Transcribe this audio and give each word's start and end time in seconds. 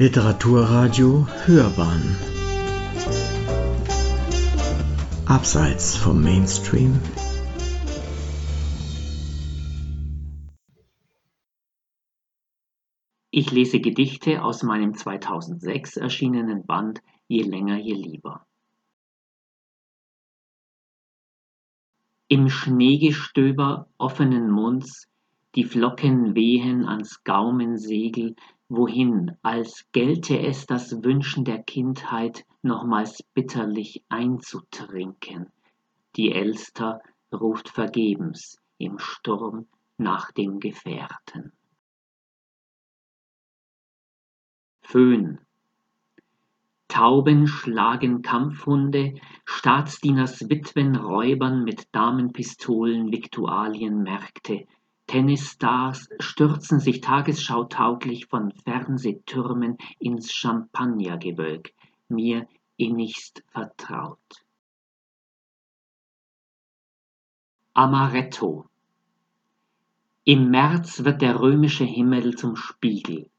Literaturradio 0.00 1.26
Hörbahn 1.44 2.16
Abseits 5.26 5.96
vom 5.96 6.22
Mainstream 6.22 7.00
Ich 13.32 13.50
lese 13.50 13.80
Gedichte 13.80 14.44
aus 14.44 14.62
meinem 14.62 14.94
2006 14.94 15.96
erschienenen 15.96 16.64
Band 16.64 17.02
Je 17.26 17.42
länger, 17.42 17.78
je 17.78 17.94
lieber. 17.94 18.46
Im 22.28 22.48
Schneegestöber 22.48 23.88
offenen 23.98 24.48
Munds, 24.48 25.08
die 25.56 25.64
Flocken 25.64 26.36
wehen 26.36 26.86
ans 26.86 27.24
Gaumensegel, 27.24 28.36
wohin, 28.68 29.36
als 29.42 29.86
gelte 29.92 30.38
es 30.38 30.66
das 30.66 31.02
Wünschen 31.02 31.44
der 31.44 31.62
Kindheit, 31.62 32.44
nochmals 32.62 33.22
bitterlich 33.34 34.04
einzutrinken. 34.08 35.50
Die 36.16 36.32
Elster 36.32 37.00
ruft 37.32 37.68
vergebens 37.68 38.58
im 38.78 38.98
Sturm 38.98 39.66
nach 39.96 40.32
dem 40.32 40.60
Gefährten. 40.60 41.52
Föhn 44.82 45.40
Tauben 46.88 47.46
schlagen 47.46 48.22
Kampfhunde, 48.22 49.14
Staatsdieners 49.44 50.48
Witwen 50.48 50.96
räubern 50.96 51.62
mit 51.62 51.94
Damenpistolen 51.94 53.12
Viktualienmärkte, 53.12 54.66
Tennisstars 55.08 56.10
stürzen 56.20 56.80
sich 56.80 57.00
tagesschautauglich 57.00 58.26
von 58.26 58.52
Fernsehtürmen 58.52 59.78
ins 59.98 60.34
Champagnergewölk, 60.34 61.72
mir 62.08 62.46
innigst 62.76 63.42
vertraut. 63.48 64.44
Amaretto 67.72 68.66
Im 70.24 70.50
März 70.50 71.02
wird 71.04 71.22
der 71.22 71.40
römische 71.40 71.84
Himmel 71.84 72.36
zum 72.36 72.54
Spiegel. 72.54 73.30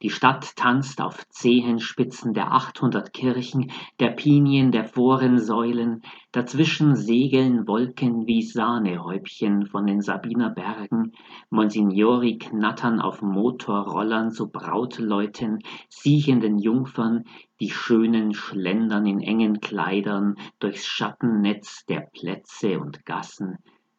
Die 0.00 0.10
Stadt 0.10 0.54
tanzt 0.54 1.00
auf 1.00 1.26
Zehenspitzen 1.28 2.32
der 2.32 2.52
achthundert 2.52 3.12
Kirchen, 3.12 3.72
der 3.98 4.10
Pinien 4.10 4.70
der 4.70 4.84
Forensäulen, 4.84 6.02
dazwischen 6.30 6.94
segeln 6.94 7.66
Wolken 7.66 8.24
wie 8.28 8.42
Sahnehäubchen 8.42 9.66
von 9.66 9.86
den 9.86 10.00
Sabiner 10.00 10.50
Bergen, 10.50 11.14
Monsignori 11.50 12.38
knattern 12.38 13.00
auf 13.00 13.22
Motorrollern 13.22 14.30
zu 14.30 14.48
Brautleuten, 14.48 15.58
siechenden 15.88 16.58
Jungfern, 16.58 17.24
die 17.58 17.70
Schönen 17.70 18.34
schlendern 18.34 19.04
in 19.04 19.20
engen 19.20 19.60
Kleidern 19.60 20.36
durchs 20.60 20.86
Schattennetz 20.86 21.84
der 21.86 22.08
Plätze 22.12 22.78
und 22.78 23.04
Gassen, 23.04 23.58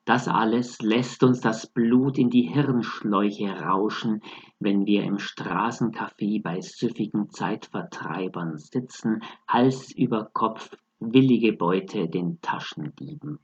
das 0.10 0.28
alles 0.28 0.82
lässt 0.82 1.22
uns 1.22 1.40
das 1.40 1.68
Blut 1.68 2.18
in 2.18 2.32
die 2.32 2.42
Hirnschläuche 2.42 3.62
rauschen, 3.62 4.24
wenn 4.60 4.88
wir 4.88 5.04
im 5.04 5.20
Straßencafé 5.20 6.42
bei 6.42 6.62
süffigen 6.62 7.30
Zeitvertreibern 7.30 8.58
sitzen, 8.58 9.22
Hals 9.48 9.92
über 9.92 10.26
Kopf, 10.34 10.76
willige 11.00 11.54
Beute 11.54 12.10
den 12.10 12.42
Taschendieben. 12.42 13.38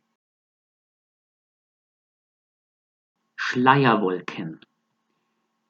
Schleierwolken 3.36 4.60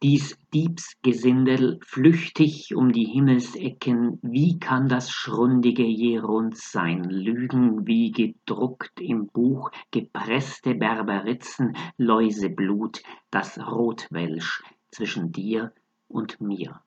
dies 0.04 0.38
Diebsgesindel 0.54 1.80
flüchtig 1.82 2.76
um 2.76 2.92
die 2.92 3.06
Himmelsecken, 3.06 4.20
wie 4.22 4.60
kann 4.60 4.88
das 4.88 5.10
Schrundige 5.10 5.84
je 5.84 6.20
rund 6.20 6.58
sein, 6.58 7.04
Lügen 7.06 7.88
wie 7.88 8.12
gedruckt 8.12 9.00
im 9.00 9.28
Buch, 9.28 9.72
gepresste 9.92 10.76
Berberitzen, 10.76 11.76
Läuseblut, 11.98 13.02
das 13.32 13.58
Rotwelsch 13.58 14.64
zwischen 14.92 15.32
dir 15.32 15.74
und 16.08 16.42
mir. 16.42 16.82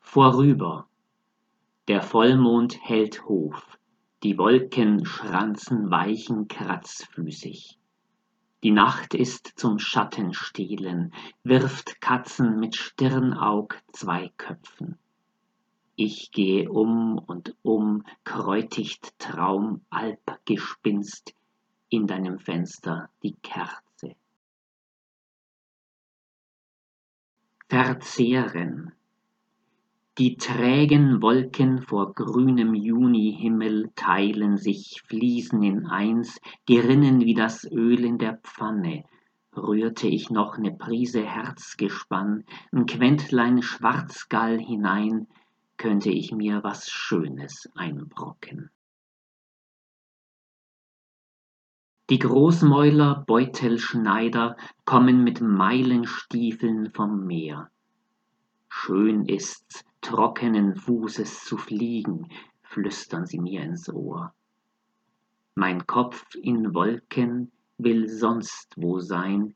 Vorüber, 0.00 0.88
der 1.88 2.02
Vollmond 2.02 2.78
hält 2.82 3.24
Hof, 3.24 3.78
die 4.22 4.36
Wolken 4.36 5.04
schranzen 5.06 5.90
weichen 5.90 6.48
kratzfüßig. 6.48 7.78
Die 8.62 8.70
Nacht 8.70 9.14
ist 9.14 9.54
zum 9.56 9.80
Schattenstehlen, 9.80 11.12
wirft 11.42 12.00
Katzen 12.00 12.60
mit 12.60 12.76
Stirnaug 12.76 13.82
zwei 13.92 14.30
Köpfen. 14.36 14.98
Ich 15.96 16.30
gehe 16.30 16.70
um 16.70 17.18
und 17.18 17.56
um, 17.62 18.04
kräutigt 18.22 19.18
Traum, 19.18 19.84
Alpgespinst, 19.90 21.34
in 21.88 22.06
deinem 22.06 22.38
Fenster 22.38 23.10
die 23.24 23.34
Kerze. 23.42 24.14
Verzehren, 27.68 28.92
die 30.18 30.36
trägen 30.36 31.22
Wolken 31.22 31.80
vor 31.80 32.12
grünem 32.12 32.74
Junihimmel 32.74 33.90
teilen 33.96 34.58
sich, 34.58 35.02
fließen 35.06 35.62
in 35.62 35.86
eins, 35.86 36.38
gerinnen 36.66 37.20
wie 37.22 37.32
das 37.32 37.64
Öl 37.64 38.04
in 38.04 38.18
der 38.18 38.36
Pfanne. 38.36 39.04
Rührte 39.56 40.08
ich 40.08 40.28
noch 40.28 40.58
ne 40.58 40.70
Prise 40.70 41.22
Herzgespann, 41.22 42.44
n 42.72 42.84
Quentlein 42.84 43.62
Schwarzgall 43.62 44.58
hinein, 44.58 45.28
könnte 45.78 46.10
ich 46.10 46.30
mir 46.30 46.62
was 46.62 46.90
Schönes 46.90 47.70
einbrocken. 47.74 48.70
Die 52.10 52.18
Großmäuler 52.18 53.24
Beutelschneider 53.26 54.56
kommen 54.84 55.24
mit 55.24 55.40
Meilenstiefeln 55.40 56.92
vom 56.92 57.26
Meer. 57.26 57.70
Schön 58.68 59.24
ist's, 59.24 59.84
trockenen 60.02 60.76
Fußes 60.76 61.44
zu 61.44 61.56
fliegen, 61.56 62.28
flüstern 62.62 63.24
sie 63.24 63.38
mir 63.38 63.62
ins 63.62 63.88
Ohr. 63.88 64.34
Mein 65.54 65.86
Kopf 65.86 66.34
in 66.34 66.74
Wolken 66.74 67.50
will 67.78 68.08
sonst 68.08 68.74
wo 68.76 69.00
sein, 69.00 69.54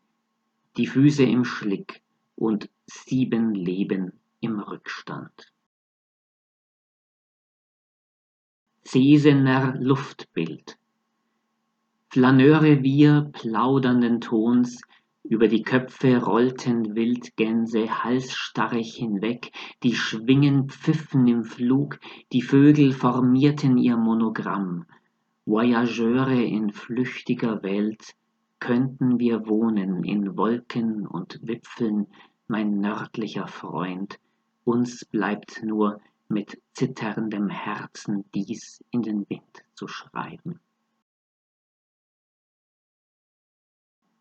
die 0.76 0.86
Füße 0.86 1.24
im 1.24 1.44
Schlick 1.44 2.02
und 2.34 2.70
sieben 2.86 3.54
Leben 3.54 4.12
im 4.40 4.60
Rückstand. 4.60 5.52
Sesener 8.84 9.74
Luftbild. 9.78 10.78
Flaneure 12.10 12.82
wir 12.82 13.30
plaudernden 13.32 14.20
Tons, 14.20 14.80
über 15.28 15.48
die 15.48 15.62
Köpfe 15.62 16.22
rollten 16.22 16.94
Wildgänse 16.94 18.04
halsstarrig 18.04 18.94
hinweg, 18.94 19.50
die 19.82 19.94
Schwingen 19.94 20.68
pfiffen 20.68 21.26
im 21.26 21.44
Flug, 21.44 21.98
die 22.32 22.42
Vögel 22.42 22.92
formierten 22.92 23.76
ihr 23.76 23.96
Monogramm. 23.96 24.86
Voyageure 25.44 26.42
in 26.42 26.70
flüchtiger 26.72 27.62
Welt, 27.62 28.14
könnten 28.58 29.18
wir 29.18 29.46
wohnen 29.46 30.04
in 30.04 30.36
Wolken 30.36 31.06
und 31.06 31.40
Wipfeln, 31.42 32.06
mein 32.48 32.80
nördlicher 32.80 33.48
Freund, 33.48 34.18
uns 34.64 35.04
bleibt 35.04 35.62
nur 35.62 36.00
mit 36.28 36.60
zitterndem 36.72 37.48
Herzen 37.48 38.24
dies 38.34 38.82
in 38.90 39.02
den 39.02 39.28
Wind 39.28 39.64
zu 39.74 39.88
schreiben. 39.88 40.60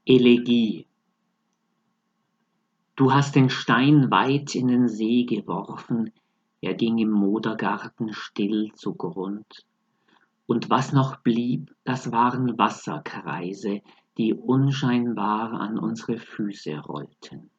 Elegie 0.05 0.85
Du 2.97 3.11
hast 3.11 3.35
den 3.35 3.49
Stein 3.49 4.09
weit 4.09 4.55
in 4.55 4.69
den 4.69 4.87
See 4.87 5.25
geworfen, 5.25 6.13
er 6.61 6.75
ging 6.75 6.97
im 6.97 7.11
Modergarten 7.11 8.13
still 8.13 8.71
zugrund. 8.73 9.65
Und 10.47 10.69
was 10.69 10.93
noch 10.93 11.17
blieb, 11.17 11.75
das 11.83 12.13
waren 12.13 12.57
Wasserkreise, 12.57 13.81
die 14.17 14.33
unscheinbar 14.33 15.59
an 15.59 15.77
unsere 15.77 16.17
Füße 16.17 16.79
rollten. 16.79 17.49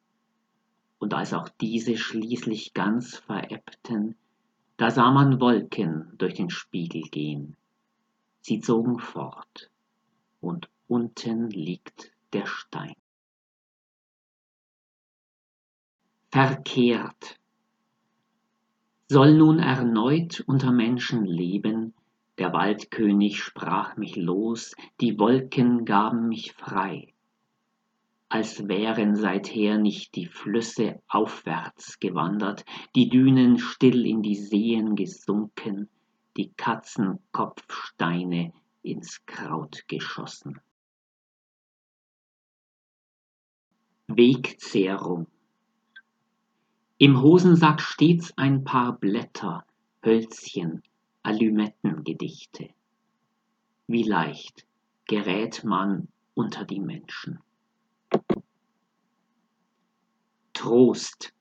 Und 0.98 1.12
als 1.12 1.34
auch 1.34 1.50
diese 1.60 1.98
schließlich 1.98 2.72
ganz 2.72 3.16
verebbten, 3.18 4.16
da 4.78 4.90
sah 4.90 5.10
man 5.10 5.38
Wolken 5.38 6.12
durch 6.16 6.32
den 6.32 6.48
Spiegel 6.48 7.02
gehen. 7.02 7.56
Sie 8.40 8.60
zogen 8.60 8.98
fort, 8.98 9.70
und 10.40 10.70
unten 10.88 11.50
liegt 11.50 12.12
der 12.32 12.46
Stein. 12.46 12.94
Verkehrt. 16.36 17.40
Soll 19.08 19.38
nun 19.38 19.58
erneut 19.58 20.44
unter 20.46 20.70
Menschen 20.70 21.24
leben, 21.24 21.94
der 22.36 22.52
Waldkönig 22.52 23.42
sprach 23.42 23.96
mich 23.96 24.16
los, 24.16 24.74
die 25.00 25.18
Wolken 25.18 25.86
gaben 25.86 26.28
mich 26.28 26.52
frei. 26.52 27.14
als 28.28 28.68
wären 28.68 29.16
seither 29.16 29.78
nicht 29.78 30.14
die 30.14 30.26
Flüsse 30.26 31.00
aufwärts 31.08 32.00
gewandert, 32.00 32.66
die 32.94 33.08
Dünen 33.08 33.58
still 33.58 34.04
in 34.04 34.20
die 34.20 34.34
Seen 34.34 34.94
gesunken, 34.94 35.88
die 36.36 36.52
Katzenkopfsteine 36.52 38.52
ins 38.82 39.24
Kraut 39.24 39.88
geschossen. 39.88 40.60
Wegzehrung 44.08 45.28
Im 46.98 47.20
Hosensack 47.20 47.82
stets 47.82 48.32
ein 48.38 48.64
paar 48.64 48.96
Blätter, 48.98 49.66
Hölzchen, 50.02 50.82
Alümettengedichte. 51.22 52.70
Wie 53.86 54.02
leicht 54.02 54.64
gerät 55.06 55.62
man 55.62 56.08
unter 56.32 56.64
die 56.64 56.80
Menschen. 56.80 57.38
Trost. 60.54 61.34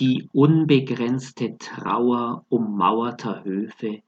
Die 0.00 0.28
unbegrenzte 0.34 1.56
Trauer 1.56 2.44
ummauerter 2.50 3.42
Höfe, 3.42 4.02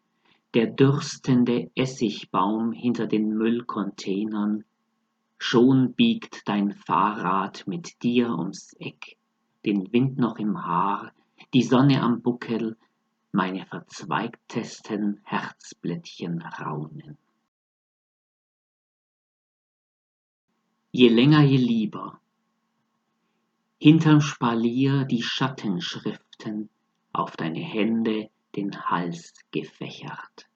der 0.52 0.66
dürstende 0.66 1.70
Essigbaum 1.74 2.72
hinter 2.72 3.06
den 3.06 3.30
Müllcontainern, 3.30 4.64
schon 5.38 5.94
biegt 5.94 6.46
dein 6.46 6.72
Fahrrad 6.72 7.66
mit 7.66 8.02
dir 8.02 8.28
ums 8.28 8.74
Eck, 8.78 9.17
den 9.68 9.92
Wind 9.92 10.16
noch 10.16 10.38
im 10.38 10.64
Haar, 10.64 11.12
die 11.52 11.62
Sonne 11.62 12.00
am 12.00 12.22
Buckel, 12.22 12.78
meine 13.32 13.66
verzweigtesten 13.66 15.20
Herzblättchen 15.24 16.40
raunen. 16.40 17.18
Je 20.90 21.08
länger, 21.08 21.42
je 21.42 21.58
lieber, 21.58 22.18
hinterm 23.78 24.22
Spalier 24.22 25.04
die 25.04 25.22
Schattenschriften 25.22 26.70
auf 27.12 27.36
deine 27.36 27.60
Hände 27.60 28.30
den 28.56 28.74
Hals 28.74 29.34
gefächert. 29.50 30.48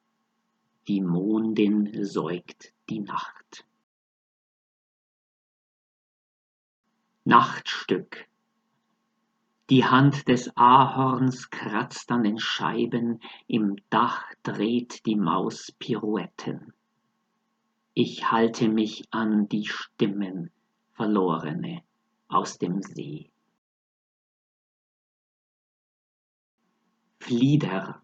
Die 0.89 1.03
Mondin 1.03 2.03
säugt 2.03 2.73
die 2.89 3.01
Nacht. 3.01 3.67
Nachtstück. 7.25 8.32
Die 9.71 9.85
Hand 9.85 10.29
des 10.29 10.51
Ahorns 10.57 11.49
kratzt 11.51 12.11
an 12.11 12.25
den 12.25 12.39
Scheiben, 12.39 13.21
im 13.47 13.77
Dach 13.91 14.25
dreht 14.43 15.07
die 15.07 15.17
Maus 15.17 15.73
Pirouetten. 15.79 16.73
Ich 17.95 18.31
halte 18.31 18.69
mich 18.69 19.05
an 19.11 19.49
die 19.49 19.67
Stimmen, 19.67 20.51
Verlorene 20.95 21.83
aus 22.29 22.59
dem 22.59 22.83
See. 22.83 23.31
Flieder. 27.21 28.03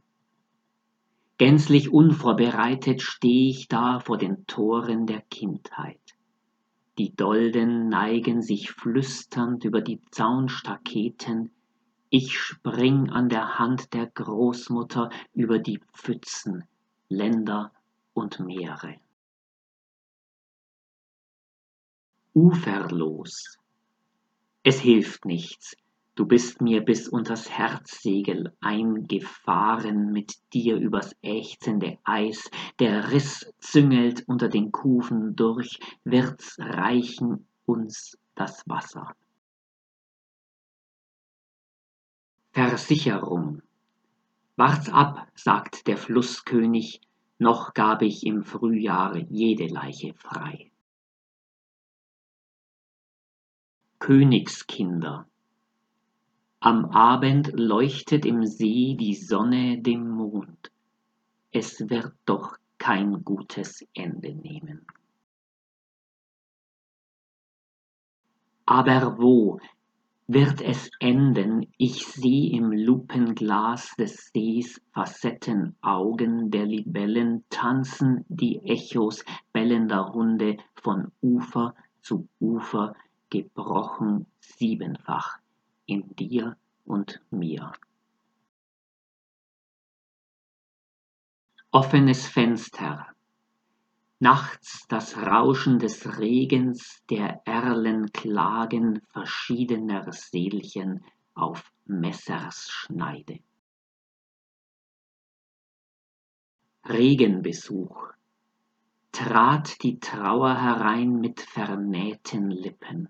Gänzlich 1.38 1.90
unvorbereitet 1.90 3.02
steh 3.02 3.48
ich 3.48 3.68
da 3.68 3.98
vor 3.98 4.16
den 4.16 4.46
Toren 4.46 5.06
der 5.06 5.22
Kindheit. 5.22 6.07
Die 6.98 7.14
Dolden 7.14 7.88
neigen 7.88 8.42
sich 8.42 8.72
flüsternd 8.72 9.64
über 9.64 9.80
die 9.80 10.02
Zaunstaketen, 10.10 11.52
ich 12.10 12.36
spring 12.36 13.10
an 13.10 13.28
der 13.28 13.60
Hand 13.60 13.94
der 13.94 14.06
Großmutter 14.06 15.10
über 15.32 15.60
die 15.60 15.78
Pfützen, 15.92 16.64
Länder 17.08 17.70
und 18.14 18.40
Meere. 18.40 18.96
Uferlos. 22.34 23.58
Es 24.64 24.80
hilft 24.80 25.24
nichts, 25.24 25.76
du 26.18 26.26
bist 26.26 26.60
mir 26.60 26.84
bis 26.84 27.08
unters 27.08 27.48
Herzsegel 27.48 28.52
eingefahren 28.60 30.10
mit 30.10 30.34
dir 30.52 30.74
übers 30.76 31.14
ächzende 31.22 31.98
Eis, 32.02 32.50
der 32.80 33.12
Riss 33.12 33.52
züngelt 33.58 34.24
unter 34.26 34.48
den 34.48 34.72
Kufen 34.72 35.36
durch, 35.36 35.78
wird's 36.02 36.56
reichen 36.58 37.46
uns 37.66 38.18
das 38.34 38.64
Wasser. 38.66 39.14
Versicherung. 42.50 43.62
Wart's 44.56 44.88
ab, 44.88 45.28
sagt 45.36 45.86
der 45.86 45.96
Flusskönig, 45.96 47.00
noch 47.38 47.74
gab 47.74 48.02
ich 48.02 48.26
im 48.26 48.42
Frühjahr 48.42 49.16
jede 49.16 49.68
Leiche 49.68 50.14
frei. 50.14 50.72
Königskinder. 54.00 55.28
Am 56.60 56.86
Abend 56.86 57.52
leuchtet 57.54 58.26
im 58.26 58.44
See 58.44 58.96
die 58.98 59.14
Sonne 59.14 59.80
dem 59.80 60.10
Mond. 60.10 60.72
Es 61.52 61.88
wird 61.88 62.12
doch 62.24 62.56
kein 62.78 63.22
gutes 63.22 63.86
Ende 63.94 64.34
nehmen. 64.34 64.84
Aber 68.66 69.18
wo 69.18 69.60
wird 70.26 70.60
es 70.60 70.90
enden? 70.98 71.72
Ich 71.76 72.04
seh 72.04 72.48
im 72.48 72.72
Lupenglas 72.72 73.94
des 73.96 74.32
Sees 74.34 74.80
Facettenaugen 74.92 76.50
der 76.50 76.66
Libellen 76.66 77.44
tanzen 77.50 78.24
die 78.28 78.58
Echos 78.64 79.24
bellender 79.52 80.12
Hunde 80.12 80.56
von 80.74 81.12
Ufer 81.22 81.76
zu 82.02 82.26
Ufer 82.40 82.96
gebrochen 83.30 84.26
siebenfach 84.40 85.38
in 85.88 86.14
dir 86.14 86.56
und 86.84 87.20
mir. 87.30 87.72
Offenes 91.70 92.26
Fenster, 92.26 93.06
nachts 94.20 94.86
das 94.88 95.16
Rauschen 95.16 95.78
des 95.78 96.18
Regens, 96.18 97.02
der 97.10 97.42
Erlen 97.46 98.12
Klagen 98.12 99.00
verschiedener 99.08 100.12
Seelchen 100.12 101.04
auf 101.34 101.72
Messers 101.86 102.70
Schneide. 102.70 103.40
Regenbesuch, 106.84 108.12
trat 109.12 109.82
die 109.82 110.00
Trauer 110.00 110.54
herein 110.54 111.20
mit 111.20 111.40
vernähten 111.40 112.50
Lippen 112.50 113.08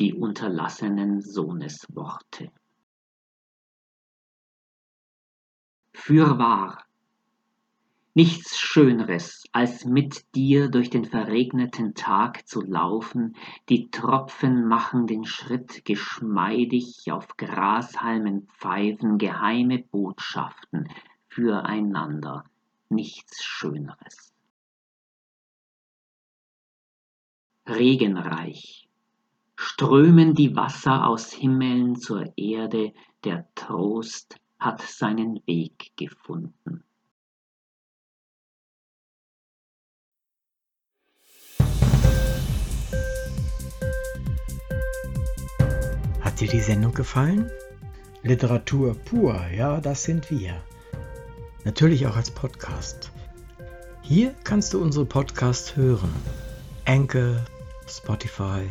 die 0.00 0.14
unterlassenen 0.14 1.20
Sohnesworte. 1.20 2.50
Fürwahr, 5.92 6.86
nichts 8.14 8.58
Schöneres, 8.58 9.44
als 9.52 9.84
mit 9.84 10.34
dir 10.34 10.70
durch 10.70 10.88
den 10.88 11.04
verregneten 11.04 11.94
Tag 11.94 12.48
zu 12.48 12.62
laufen, 12.62 13.36
die 13.68 13.90
Tropfen 13.90 14.66
machen 14.66 15.06
den 15.06 15.24
Schritt 15.26 15.84
geschmeidig 15.84 17.12
auf 17.12 17.36
Grashalmen 17.36 18.46
pfeifen 18.46 19.18
geheime 19.18 19.80
Botschaften 19.80 20.88
füreinander, 21.28 22.44
nichts 22.88 23.44
Schöneres. 23.44 24.32
Regenreich, 27.68 28.79
strömen 29.62 30.34
die 30.34 30.56
Wasser 30.56 31.06
aus 31.06 31.34
Himmeln 31.34 31.94
zur 31.94 32.32
Erde, 32.38 32.94
der 33.24 33.46
Trost 33.54 34.36
hat 34.58 34.80
seinen 34.80 35.42
Weg 35.46 35.92
gefunden. 35.96 36.82
Hat 46.22 46.40
dir 46.40 46.48
die 46.48 46.60
Sendung 46.60 46.94
gefallen? 46.94 47.50
Literatur 48.22 48.94
pur, 48.94 49.38
ja, 49.54 49.82
das 49.82 50.04
sind 50.04 50.30
wir. 50.30 50.54
Natürlich 51.64 52.06
auch 52.06 52.16
als 52.16 52.30
Podcast. 52.30 53.12
Hier 54.00 54.34
kannst 54.42 54.72
du 54.72 54.80
unsere 54.80 55.04
Podcasts 55.04 55.76
hören. 55.76 56.14
Anchor, 56.86 57.44
Spotify, 57.86 58.70